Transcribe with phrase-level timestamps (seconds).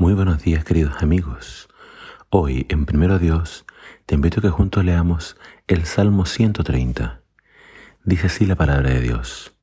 [0.00, 1.68] Muy buenos días queridos amigos.
[2.30, 3.66] Hoy en Primero Dios
[4.06, 5.36] te invito a que juntos leamos
[5.66, 7.20] el Salmo 130.
[8.04, 9.54] Dice así la palabra de Dios.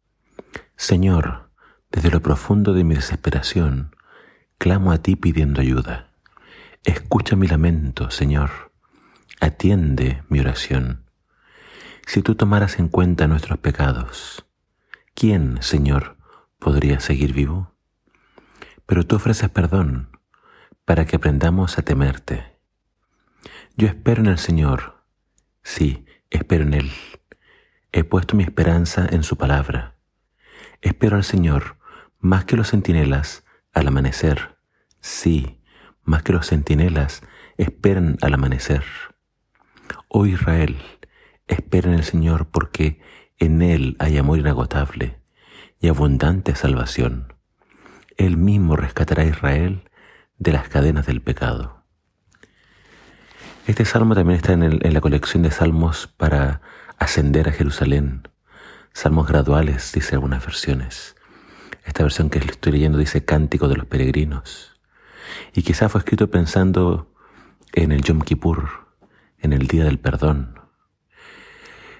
[0.75, 1.49] Señor,
[1.89, 3.95] desde lo profundo de mi desesperación,
[4.59, 6.11] clamo a ti pidiendo ayuda.
[6.83, 8.51] Escucha mi lamento, Señor.
[9.41, 11.09] Atiende mi oración.
[12.05, 14.45] Si tú tomaras en cuenta nuestros pecados,
[15.15, 16.15] ¿quién, Señor,
[16.59, 17.73] podría seguir vivo?
[18.85, 20.09] Pero tú ofreces perdón
[20.87, 22.45] para que aprendamos a temerte.
[23.75, 25.03] Yo espero en el Señor,
[25.61, 26.91] sí, espero en Él.
[27.91, 29.97] He puesto mi esperanza en su palabra.
[30.81, 31.75] Espero al Señor
[32.21, 34.55] más que los centinelas al amanecer.
[35.01, 35.59] Sí,
[36.03, 37.21] más que los centinelas
[37.57, 38.85] esperan al amanecer.
[40.07, 40.77] Oh Israel,
[41.47, 43.01] espera en el Señor porque
[43.39, 45.19] en Él hay amor inagotable
[45.81, 47.33] y abundante salvación.
[48.15, 49.83] Él mismo rescatará a Israel
[50.39, 51.83] de las cadenas del pecado.
[53.65, 56.61] Este salmo también está en, la colección de salmos para
[56.97, 58.27] ascender a Jerusalén.
[58.93, 61.15] Salmos graduales, dice algunas versiones.
[61.83, 64.79] Esta versión que estoy leyendo dice Cántico de los Peregrinos.
[65.53, 67.13] Y quizá fue escrito pensando
[67.73, 68.69] en el Yom Kippur,
[69.39, 70.59] en el Día del Perdón.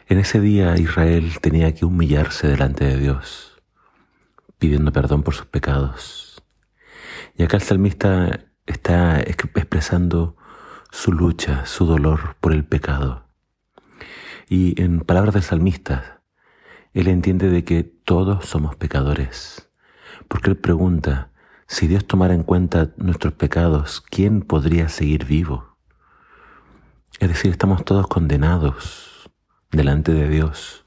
[0.07, 3.61] En ese día Israel tenía que humillarse delante de Dios,
[4.57, 6.26] pidiendo perdón por sus pecados
[7.37, 10.35] y acá el salmista está expresando
[10.91, 13.27] su lucha, su dolor por el pecado.
[14.49, 16.23] Y en palabras del salmista,
[16.93, 19.69] él entiende de que todos somos pecadores,
[20.27, 21.29] porque él pregunta,
[21.67, 25.77] si Dios tomara en cuenta nuestros pecados, ¿quién podría seguir vivo?
[27.19, 29.29] Es decir, estamos todos condenados
[29.71, 30.83] delante de Dios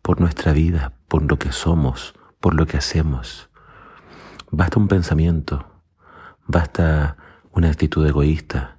[0.00, 3.50] por nuestra vida, por lo que somos, por lo que hacemos.
[4.50, 5.71] Basta un pensamiento,
[6.52, 7.16] Basta
[7.52, 8.78] una actitud egoísta.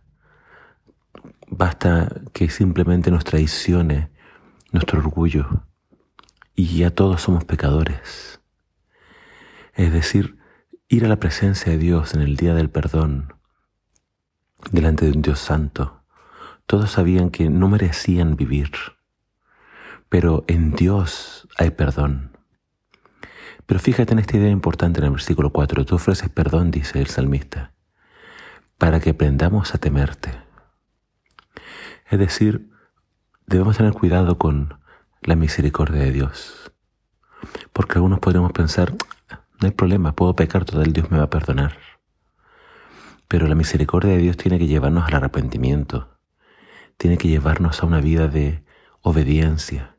[1.47, 4.11] Basta que simplemente nos traicione
[4.71, 5.63] nuestro orgullo.
[6.53, 8.39] Y ya todos somos pecadores.
[9.73, 10.37] Es decir,
[10.87, 13.33] ir a la presencia de Dios en el día del perdón,
[14.71, 16.03] delante de un Dios santo.
[16.67, 18.69] Todos sabían que no merecían vivir,
[20.09, 22.32] pero en Dios hay perdón.
[23.65, 25.85] Pero fíjate en esta idea importante en el versículo 4.
[25.85, 27.71] Tú ofreces perdón, dice el salmista,
[28.77, 30.31] para que aprendamos a temerte.
[32.09, 32.69] Es decir,
[33.47, 34.79] debemos tener cuidado con
[35.21, 36.71] la misericordia de Dios.
[37.71, 41.77] Porque algunos podríamos pensar, no hay problema, puedo pecar, total Dios me va a perdonar.
[43.27, 46.19] Pero la misericordia de Dios tiene que llevarnos al arrepentimiento,
[46.97, 48.63] tiene que llevarnos a una vida de
[49.01, 49.92] obediencia,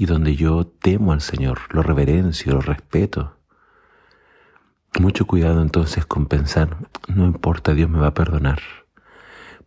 [0.00, 3.36] y donde yo temo al Señor, lo reverencio, lo respeto.
[4.98, 8.62] Mucho cuidado entonces con pensar, no importa, Dios me va a perdonar,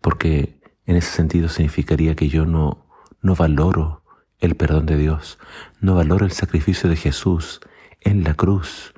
[0.02, 2.84] porque en ese sentido significaría que yo no,
[3.22, 4.04] no valoro
[4.40, 5.38] el perdón de Dios,
[5.82, 7.60] no valoro el sacrificio de Jesús
[8.02, 8.96] en la cruz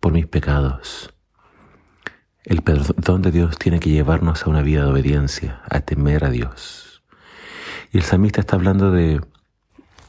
[0.00, 1.14] por mis pecados.
[2.44, 6.30] El perdón de Dios tiene que llevarnos a una vida de obediencia, a temer a
[6.30, 7.02] Dios.
[7.92, 9.20] Y el salmista está hablando de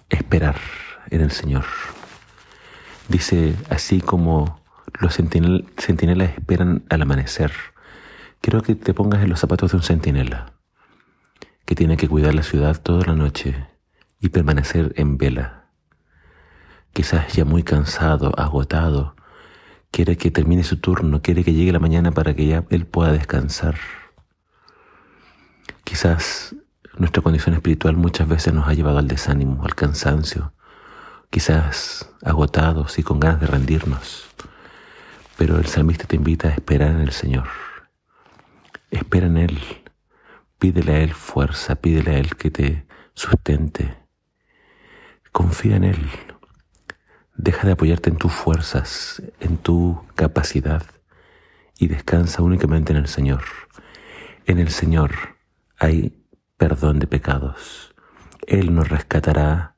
[0.09, 0.57] esperar
[1.09, 1.65] en el Señor.
[3.07, 4.61] Dice, así como
[4.99, 7.51] los centinelas esperan al amanecer,
[8.41, 10.53] quiero que te pongas en los zapatos de un centinela,
[11.65, 13.67] que tiene que cuidar la ciudad toda la noche
[14.19, 15.65] y permanecer en vela.
[16.93, 19.15] Quizás ya muy cansado, agotado,
[19.91, 23.11] quiere que termine su turno, quiere que llegue la mañana para que ya él pueda
[23.11, 23.75] descansar.
[25.83, 26.55] Quizás
[26.99, 30.53] nuestra condición espiritual muchas veces nos ha llevado al desánimo, al cansancio,
[31.29, 34.25] quizás agotados y con ganas de rendirnos.
[35.37, 37.47] Pero el salmista te invita a esperar en el Señor.
[38.91, 39.59] Espera en Él.
[40.59, 43.95] Pídele a Él fuerza, pídele a Él que te sustente.
[45.31, 46.09] Confía en Él.
[47.33, 50.83] Deja de apoyarte en tus fuerzas, en tu capacidad
[51.77, 53.43] y descansa únicamente en el Señor.
[54.45, 55.11] En el Señor
[55.77, 56.18] hay
[56.59, 57.95] perdón de pecados.
[58.45, 59.75] Él nos rescatará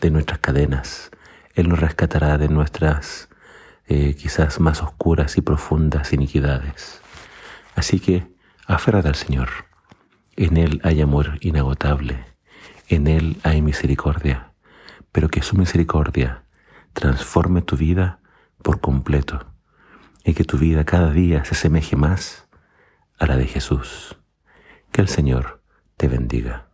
[0.00, 1.10] de nuestras cadenas.
[1.54, 3.28] Él nos rescatará de nuestras
[3.86, 7.00] eh, quizás más oscuras y profundas iniquidades.
[7.76, 8.26] Así que
[8.66, 9.48] aférrate al Señor.
[10.34, 12.24] En Él hay amor inagotable.
[12.88, 14.52] En Él hay misericordia.
[15.12, 16.42] Pero que su misericordia
[16.92, 18.18] transforme tu vida
[18.62, 19.46] por completo
[20.24, 22.48] y que tu vida cada día se asemeje más
[23.16, 24.16] a la de Jesús.
[24.90, 25.55] Que el Señor
[25.96, 26.65] te bendiga.